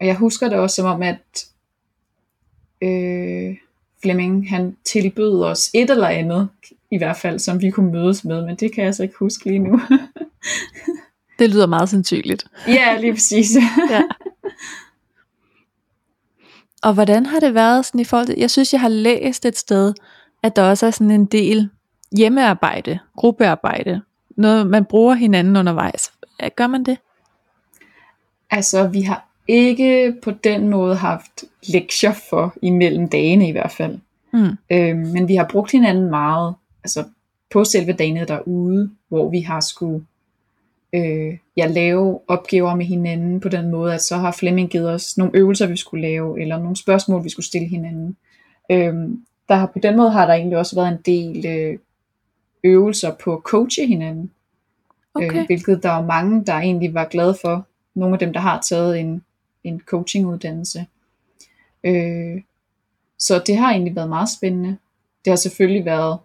[0.00, 1.46] og jeg husker det også som om, at
[2.82, 3.56] øh,
[4.02, 6.48] Flemming han tilbød os et eller andet,
[6.90, 9.44] i hvert fald, som vi kunne mødes med, men det kan jeg så ikke huske
[9.44, 9.80] lige nu.
[11.38, 12.44] det lyder meget sandsynligt.
[12.68, 13.56] ja, lige præcis.
[13.90, 14.02] ja.
[16.84, 19.58] Og hvordan har det været sådan i forhold til, jeg synes jeg har læst et
[19.58, 19.94] sted,
[20.42, 21.70] at der også er sådan en del
[22.16, 24.02] hjemmearbejde, gruppearbejde,
[24.36, 26.12] noget man bruger hinanden undervejs.
[26.56, 26.98] Gør man det?
[28.50, 33.98] Altså vi har ikke på den måde haft lektier for imellem dagene i hvert fald.
[34.32, 34.56] Mm.
[34.70, 37.04] Øhm, men vi har brugt hinanden meget, altså
[37.52, 40.04] på selve dagene derude, hvor vi har skulle
[40.94, 45.18] øh, ja, lave opgaver med hinanden på den måde, at så har Flemming givet os
[45.18, 48.16] nogle øvelser, vi skulle lave, eller nogle spørgsmål, vi skulle stille hinanden.
[48.70, 51.78] Øhm, der har, på den måde har der egentlig også været en del øh,
[52.64, 54.30] øvelser på at coache hinanden.
[55.14, 55.40] Okay.
[55.40, 57.66] Øh, hvilket der er mange, der egentlig var glade for.
[57.94, 59.24] Nogle af dem, der har taget en,
[59.64, 60.86] en coachinguddannelse.
[61.84, 62.42] Øh,
[63.18, 64.76] så det har egentlig været meget spændende.
[65.24, 66.18] Det har selvfølgelig været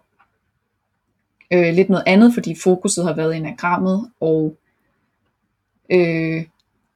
[1.52, 4.56] øh, lidt noget andet, fordi fokuset har været enagrammet, og
[5.92, 6.44] øh,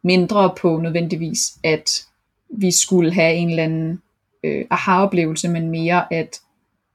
[0.02, 2.06] mindre på nødvendigvis, at
[2.48, 4.02] vi skulle have en eller anden
[4.44, 6.40] øh, aha-oplevelse, men mere at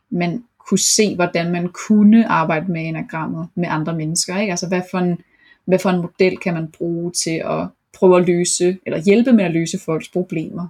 [0.10, 4.38] man kunne se, hvordan man kunne arbejde med enagrammet med andre mennesker.
[4.38, 4.52] Ikke?
[4.52, 5.22] Altså hvad for, en,
[5.66, 9.46] hvad for en model kan man bruge til at prøve at løse, eller hjælpe med
[9.46, 10.68] at løse folks problemer.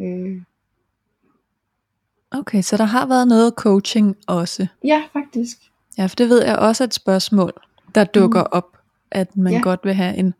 [0.00, 0.42] Øh.
[2.30, 4.66] Okay, så der har været noget coaching også?
[4.84, 5.58] Ja, faktisk.
[5.98, 7.52] Ja, for det ved jeg også er et spørgsmål,
[7.94, 8.48] der dukker mm.
[8.52, 8.76] op,
[9.10, 9.60] at man ja.
[9.60, 10.34] godt vil have en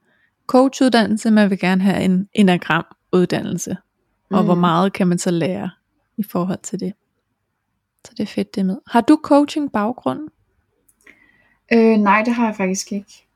[0.46, 3.76] coachuddannelse, man vil gerne have en enagram-uddannelse.
[4.30, 4.46] Og mm.
[4.46, 5.70] hvor meget kan man så lære
[6.16, 6.92] i forhold til det?
[8.04, 8.76] Så det er fedt det med.
[8.86, 10.28] Har du coaching baggrund?
[11.72, 13.26] Øh, nej, det har jeg faktisk ikke.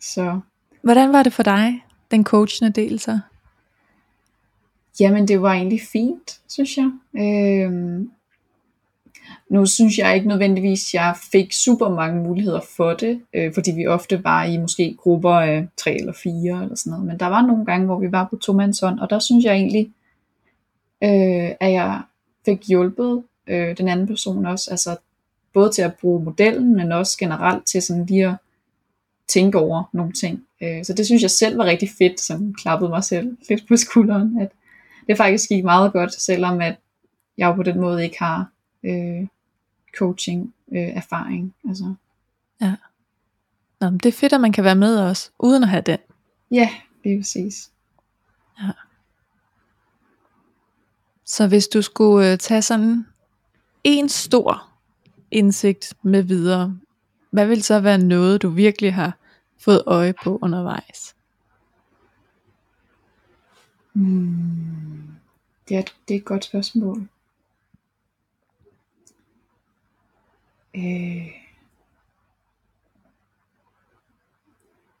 [0.00, 0.40] Så.
[0.82, 3.18] Hvordan var det for dig, den coachende del så?
[5.00, 6.90] Jamen det var egentlig fint, synes jeg.
[7.14, 8.10] Øhm,
[9.50, 13.70] nu synes jeg ikke nødvendigvis, at jeg fik super mange muligheder for det, øh, fordi
[13.70, 17.06] vi ofte var i måske grupper af tre eller fire eller sådan noget.
[17.06, 19.92] Men der var nogle gange, hvor vi var på tomandshånd, og der synes jeg egentlig,
[21.04, 22.02] øh, at jeg
[22.44, 24.70] fik hjulpet øh, den anden person også.
[24.70, 24.96] Altså
[25.52, 28.34] både til at bruge modellen, men også generelt til sådan lige at
[29.28, 30.44] tænke over nogle ting.
[30.62, 33.76] Øh, så det synes jeg selv var rigtig fedt, som klappede mig selv lidt på
[33.76, 34.48] skulderen, at
[35.06, 36.76] det faktisk gik meget godt, selvom at
[37.38, 38.50] jeg jo på den måde ikke har
[38.84, 39.26] øh,
[39.98, 41.54] coaching øh, erfaring.
[41.68, 41.94] Altså.
[42.60, 42.74] Ja.
[43.80, 45.98] Nå, men det er fedt, at man kan være med også, uden at have den.
[46.50, 46.70] Ja,
[47.04, 47.70] det er præcis.
[48.62, 48.70] Ja.
[51.24, 53.06] Så hvis du skulle øh, tage sådan
[53.84, 54.68] en stor
[55.30, 56.78] indsigt med videre,
[57.30, 59.18] hvad vil så være noget, du virkelig har
[59.58, 61.14] fået øje på undervejs?
[63.92, 65.14] Hmm.
[65.68, 67.08] Det, er, det er et godt spørgsmål.
[70.74, 71.26] Øh.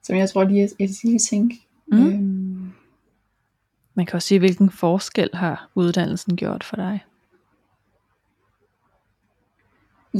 [0.02, 1.56] Som jeg tror lige, jeg, jeg lige tænke.
[1.86, 2.06] Mm.
[2.06, 2.72] Øhm.
[3.94, 7.04] Man kan også sige, hvilken forskel har uddannelsen gjort for dig?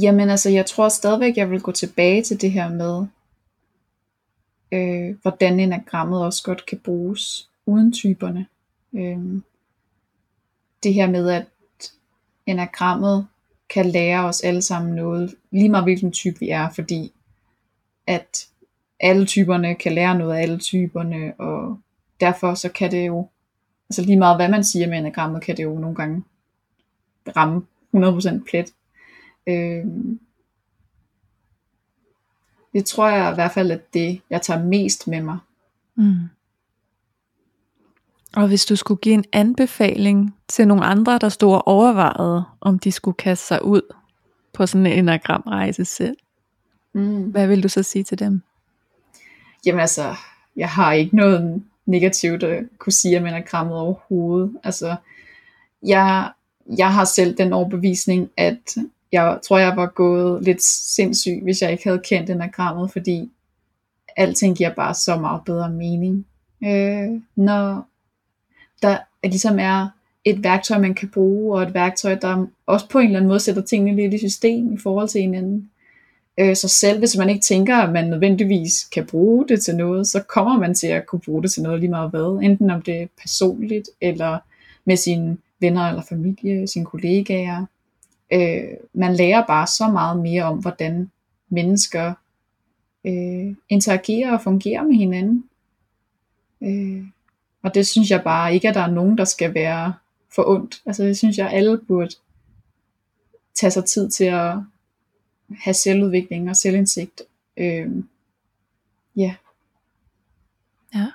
[0.01, 3.07] Jamen altså, jeg tror stadigvæk, jeg vil gå tilbage til det her med,
[4.71, 8.47] øh, hvordan enagrammet også godt kan bruges uden typerne.
[8.93, 9.41] Øh,
[10.83, 11.45] det her med, at
[12.45, 13.27] enagrammet
[13.69, 17.13] kan lære os alle sammen noget, lige meget hvilken type vi er, fordi
[18.07, 18.47] at
[18.99, 21.79] alle typerne kan lære noget af alle typerne, og
[22.19, 23.29] derfor så kan det jo,
[23.89, 26.23] altså lige meget hvad man siger med enagrammet, kan det jo nogle gange
[27.37, 28.73] ramme 100% plet.
[29.47, 29.85] Øh,
[32.73, 35.37] det tror jeg i hvert fald, at det, jeg tager mest med mig.
[35.95, 36.13] Mm.
[38.35, 42.79] Og hvis du skulle give en anbefaling til nogle andre, der stod og overvejede, om
[42.79, 43.81] de skulle kaste sig ud
[44.53, 46.17] på sådan en enagramrejse selv,
[46.93, 47.23] mm.
[47.23, 48.41] hvad vil du så sige til dem?
[49.65, 50.15] Jamen altså,
[50.55, 54.57] jeg har ikke noget negativt at kunne sige om enagrammet overhovedet.
[54.63, 54.95] Altså,
[55.83, 56.31] jeg,
[56.77, 58.75] jeg har selv den overbevisning, at
[59.11, 63.31] jeg tror, jeg var gået lidt sindssyg, hvis jeg ikke havde kendt enagrammet, fordi
[64.17, 66.25] alting giver bare så meget bedre mening.
[66.63, 67.87] Øh, når
[68.81, 69.87] der ligesom er
[70.25, 73.39] et værktøj, man kan bruge, og et værktøj, der også på en eller anden måde
[73.39, 75.69] sætter tingene lidt i system i forhold til hinanden.
[76.37, 80.07] Øh, så selv hvis man ikke tænker, at man nødvendigvis kan bruge det til noget,
[80.07, 82.39] så kommer man til at kunne bruge det til noget lige meget hvad.
[82.43, 84.37] Enten om det er personligt, eller
[84.85, 87.65] med sine venner eller familie, sine kollegaer.
[88.33, 91.11] Øh, man lærer bare så meget mere om, hvordan
[91.49, 92.13] mennesker
[93.05, 95.43] øh, interagerer og fungerer med hinanden.
[96.61, 97.03] Øh,
[97.65, 99.93] og det synes jeg bare ikke, at der er nogen, der skal være
[100.35, 100.81] for ondt.
[100.85, 102.09] Altså det synes jeg, alle burde
[103.55, 104.53] tage sig tid til at
[105.59, 107.21] have selvudvikling og selvindsigt.
[107.57, 107.87] Øh,
[109.15, 109.35] ja.
[110.95, 111.07] Ja.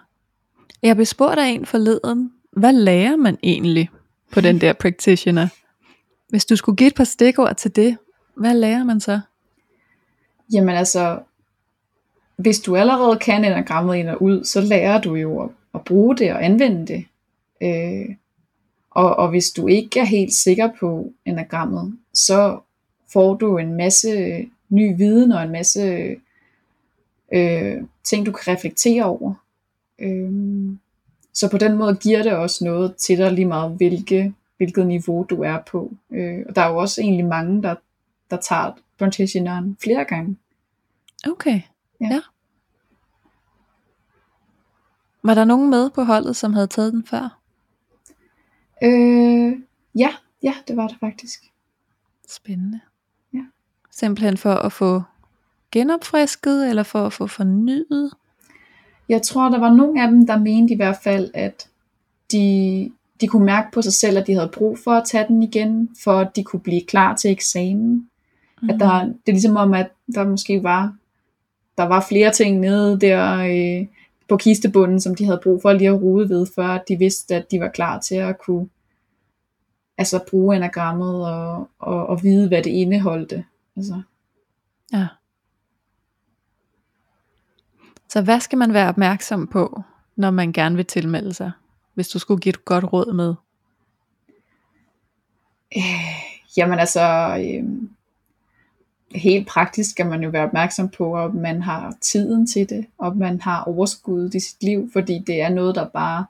[0.83, 3.91] Jeg blev spurgt af en forleden, hvad lærer man egentlig
[4.33, 5.49] på den der practitioner?
[6.29, 7.97] Hvis du skulle give et par stikord til det,
[8.35, 9.21] hvad lærer man så?
[10.53, 11.19] Jamen altså,
[12.37, 16.17] hvis du allerede kan enagrammet ind og ud, så lærer du jo at, at bruge
[16.17, 17.05] det og anvende det.
[17.63, 18.17] Øh,
[18.91, 22.61] og, og hvis du ikke er helt sikker på enagrammet, så
[23.13, 26.17] får du en masse ny viden og en masse
[27.33, 29.35] øh, ting, du kan reflektere over.
[29.99, 30.33] Øh,
[31.33, 35.27] så på den måde giver det også noget til dig lige meget, hvilke, hvilket niveau
[35.31, 35.93] du er på.
[36.11, 37.75] Øh, og der er jo også egentlig mange, der,
[38.31, 40.37] der tager practitioneren flere gange.
[41.27, 41.61] Okay,
[42.01, 42.07] ja.
[42.11, 42.21] ja.
[45.23, 47.39] Var der nogen med på holdet, som havde taget den før?
[48.83, 49.53] Øh,
[49.95, 50.11] ja,
[50.43, 51.43] ja, det var det faktisk.
[52.29, 52.81] Spændende.
[53.35, 53.43] Ja.
[53.91, 55.03] Simpelthen for at få
[55.73, 58.13] genopfrisket, eller for at få fornyet?
[59.09, 61.69] Jeg tror, der var nogle af dem, der mente i hvert fald, at
[62.33, 65.43] de, de kunne mærke på sig selv, at de havde brug for at tage den
[65.43, 68.11] igen, for at de kunne blive klar til eksamen.
[68.63, 68.71] Mm.
[68.71, 70.95] At der, det er ligesom om, at der måske var,
[71.79, 73.87] der var flere ting nede der øh,
[74.31, 77.51] på kistebunden, som de havde brug for lige at rode ved, før de vidste, at
[77.51, 78.69] de var klar til at kunne
[79.99, 83.45] altså bruge enagrammet og, og, og vide, hvad det indeholdte.
[83.77, 84.03] Altså.
[84.93, 85.07] Ja.
[88.09, 89.83] Så hvad skal man være opmærksom på,
[90.17, 91.53] når man gerne vil tilmelde sig?
[91.95, 93.35] Hvis du skulle give et godt råd med.
[95.77, 95.83] Øh,
[96.57, 97.01] jamen altså,
[97.39, 97.83] øh,
[99.15, 103.17] helt praktisk skal man jo være opmærksom på, at man har tiden til det, og
[103.17, 106.27] man har overskud i sit liv, fordi det er noget, der bare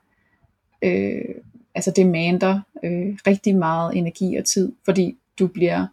[0.83, 1.35] øh,
[1.75, 5.87] altså det mander øh, rigtig meget energi og tid, fordi du bliver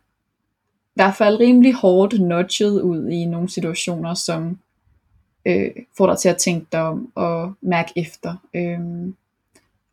[0.70, 4.60] i hvert fald rimelig hårdt nudget ud i nogle situationer, som
[5.46, 8.36] øh, får dig til at tænke dig om og mærke efter.
[8.54, 8.80] Øh,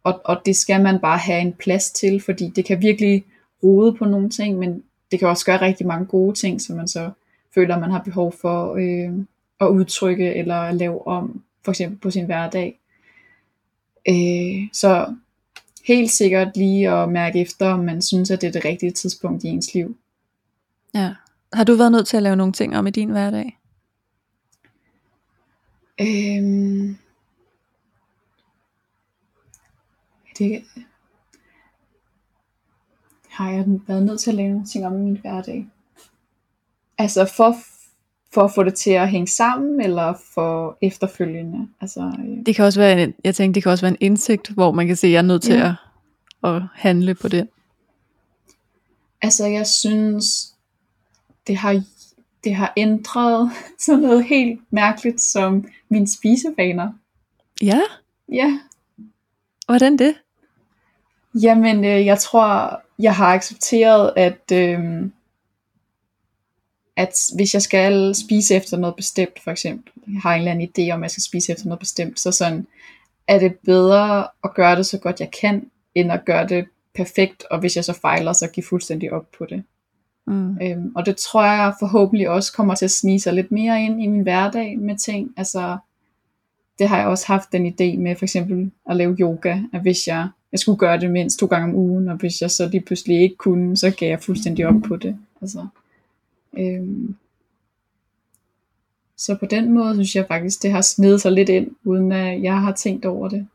[0.05, 3.25] og, og det skal man bare have en plads til, fordi det kan virkelig
[3.63, 6.89] rode på nogle ting, men det kan også gøre rigtig mange gode ting, som man
[6.89, 7.11] så
[7.55, 9.25] føler, man har behov for øh,
[9.61, 12.81] at udtrykke eller lave om, for eksempel på sin hverdag.
[14.09, 15.15] Øh, så
[15.85, 19.45] helt sikkert lige at mærke efter, om man synes, at det er det rigtige tidspunkt
[19.45, 19.97] i ens liv.
[20.95, 21.15] Ja.
[21.53, 23.59] Har du været nødt til at lave nogle ting om i din hverdag?
[26.01, 26.97] Øhm,
[30.39, 30.65] det,
[33.35, 35.67] har jeg været nødt til at lave nogle ting om i min hverdag.
[36.99, 37.57] Altså for,
[38.35, 41.69] for at få det til at hænge sammen, eller for efterfølgende.
[41.81, 42.47] Altså, øh.
[42.47, 44.87] Det kan også være en, jeg tænker, det kan også være en indsigt, hvor man
[44.87, 45.75] kan se, at jeg er nødt til ja.
[46.45, 47.49] at, at handle på det.
[49.23, 50.55] Altså jeg synes,
[51.47, 51.83] det har,
[52.45, 53.51] det har ændret
[53.87, 56.93] sådan noget helt mærkeligt som mine spisevaner.
[57.63, 57.81] Ja?
[58.33, 58.59] Ja.
[59.67, 60.15] Hvordan det?
[61.35, 65.11] Jamen, øh, jeg tror, jeg har accepteret, at, øh,
[66.97, 70.69] at hvis jeg skal spise efter noget bestemt, for eksempel, jeg har en eller anden
[70.69, 72.67] idé om, at jeg skal spise efter noget bestemt, så sådan,
[73.29, 76.65] er det bedre at gøre det så godt jeg kan, end at gøre det
[76.95, 79.65] perfekt, og hvis jeg så fejler, så give fuldstændig op på det.
[80.27, 80.59] Mm.
[80.63, 84.03] Øhm, og det tror jeg forhåbentlig også kommer til at snige sig lidt mere ind
[84.03, 85.35] i min hverdag med ting.
[85.37, 85.79] Altså,
[86.79, 90.07] det har jeg også haft den idé med for eksempel at lave yoga, at hvis
[90.07, 92.81] jeg, jeg skulle gøre det mindst to gange om ugen, og hvis jeg så lige
[92.81, 95.19] pludselig ikke kunne, så gav jeg fuldstændig op på det.
[95.41, 95.67] Altså,
[96.59, 97.17] øhm,
[99.17, 102.43] så på den måde synes jeg faktisk, det har snedet sig lidt ind, uden at
[102.43, 103.47] jeg har tænkt over det.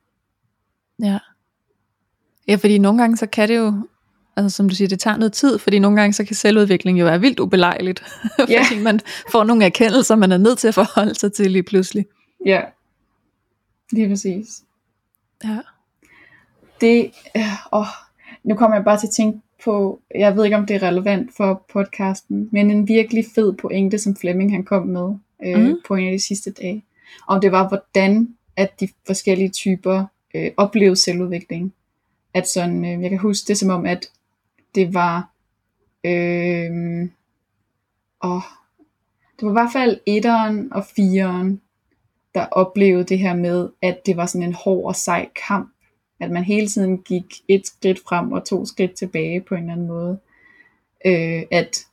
[1.00, 1.20] Ja.
[2.47, 3.88] Ja, fordi nogle gange så kan det jo,
[4.36, 7.06] altså som du siger, det tager noget tid, fordi nogle gange så kan selvudvikling jo
[7.06, 8.04] være vildt ubelejligt,
[8.50, 8.64] Ja.
[8.64, 9.00] fordi man
[9.32, 12.06] får nogle erkendelser, man er nødt til at forholde sig til lige pludselig.
[12.45, 12.62] Ja,
[13.91, 14.64] lige præcis.
[15.43, 15.60] Ja.
[16.82, 17.86] Det, øh, åh,
[18.44, 21.30] nu kommer jeg bare til at tænke på, jeg ved ikke om det er relevant
[21.38, 25.16] for podcasten, men en virkelig fed pointe, som Flemming han kom med
[25.46, 25.76] øh, mm.
[25.88, 26.86] på en af de sidste dage.
[27.28, 30.06] Og det var, hvordan at de forskellige typer
[30.36, 31.74] øh, oplevede selvudvikling.
[32.34, 34.10] At sådan, øh, jeg kan huske det som om, at
[34.76, 35.30] det var,
[36.04, 37.10] øh,
[38.24, 38.42] åh,
[39.40, 41.62] det var i hvert fald etteren og fireren,
[42.36, 45.74] der oplevede det her med, at det var sådan en hård og sej kamp.
[46.20, 49.74] At man hele tiden gik et skridt frem og to skridt tilbage på en eller
[49.74, 50.20] anden måde.
[51.05, 51.86] Øh, at,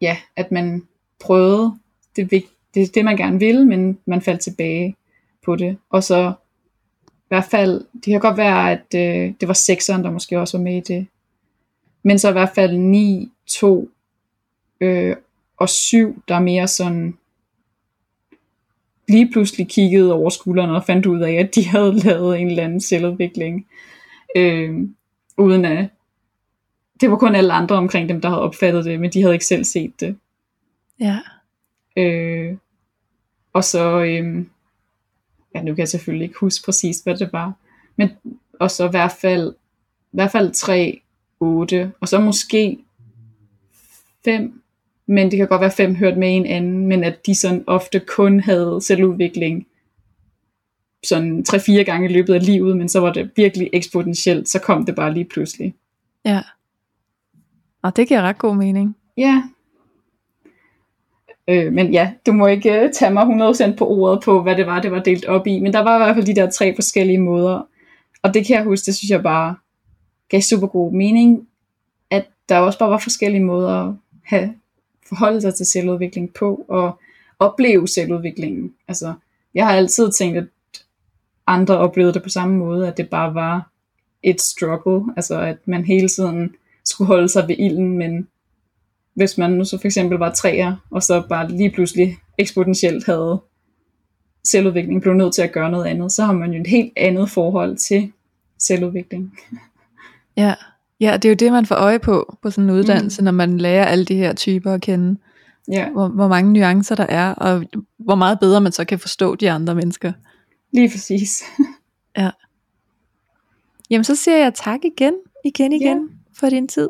[0.00, 0.86] ja, at man
[1.20, 1.78] prøvede
[2.16, 2.44] det,
[2.74, 4.96] det, det, man gerne ville, men man faldt tilbage
[5.44, 5.78] på det.
[5.90, 6.32] Og så
[7.08, 10.58] i hvert fald, det kan godt være, at øh, det var sekseren, der måske også
[10.58, 11.06] var med i det.
[12.02, 13.90] Men så i hvert fald 9, 2
[14.80, 15.16] øh,
[15.56, 17.18] og 7, der er mere sådan
[19.10, 22.64] lige pludselig kiggede over skulderen og fandt ud af, at de havde lavet en eller
[22.64, 23.66] anden selvudvikling.
[24.36, 24.88] Øh,
[25.38, 25.88] uden at
[27.00, 29.46] det var kun alle andre omkring dem, der havde opfattet det, men de havde ikke
[29.46, 30.16] selv set det.
[31.00, 31.18] Ja.
[31.96, 32.56] Øh,
[33.52, 34.46] og så, øh,
[35.54, 37.52] ja nu kan jeg selvfølgelig ikke huske præcis, hvad det var,
[37.96, 38.10] men
[38.60, 39.54] og så i hvert fald,
[40.12, 41.00] i hvert fald 3,
[41.40, 42.78] 8, og så måske
[44.24, 44.59] 5,
[45.10, 48.00] men det kan godt være 5 hørt med en anden, men at de sådan ofte
[48.00, 49.66] kun havde selvudvikling
[51.04, 54.86] sådan 3-4 gange i løbet af livet, men så var det virkelig eksponentielt, så kom
[54.86, 55.74] det bare lige pludselig.
[56.24, 56.42] Ja.
[57.82, 58.96] Og det giver ret god mening.
[59.16, 59.42] Ja.
[61.48, 64.66] Øh, men ja, du må ikke uh, tage mig 100% på ordet på, hvad det
[64.66, 65.60] var, det var delt op i.
[65.60, 67.66] Men der var i hvert fald de der tre forskellige måder.
[68.22, 69.56] Og det kan jeg huske, det synes jeg bare
[70.28, 71.48] gav super god mening,
[72.10, 73.94] at der også bare var forskellige måder at
[74.24, 74.54] have
[75.08, 77.00] forholde sig til selvudvikling på, og
[77.38, 78.74] opleve selvudviklingen.
[78.88, 79.14] Altså,
[79.54, 80.46] jeg har altid tænkt, at
[81.46, 83.70] andre oplevede det på samme måde, at det bare var
[84.22, 88.28] et struggle, altså at man hele tiden skulle holde sig ved ilden, men
[89.14, 93.40] hvis man nu så for eksempel var træer, og så bare lige pludselig eksponentielt havde
[94.44, 97.30] selvudvikling, blev nødt til at gøre noget andet, så har man jo et helt andet
[97.30, 98.12] forhold til
[98.58, 99.38] selvudvikling.
[100.36, 100.54] Ja.
[101.00, 103.24] Ja, det er jo det, man får øje på på sådan en uddannelse, mm.
[103.24, 105.20] når man lærer alle de her typer at kende.
[105.68, 107.64] Ja, Hvor, hvor mange nuancer der er, og
[107.98, 110.12] hvor meget bedre man så kan forstå de andre mennesker.
[110.72, 111.42] lige præcis.
[112.16, 112.30] Ja.
[113.90, 116.38] Jamen så siger jeg tak igen, igen, igen ja.
[116.40, 116.88] for din tid.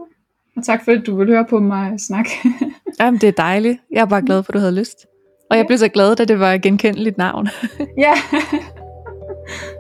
[0.57, 2.31] Og tak for, at du vil høre på mig snakke.
[3.01, 3.79] Jamen det er dejligt.
[3.91, 5.07] Jeg er bare glad for, at du havde lyst.
[5.51, 7.49] Og jeg blev så glad, da det var et genkendeligt navn.
[7.99, 8.13] ja.